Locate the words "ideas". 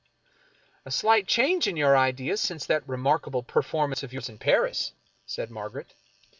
1.95-2.41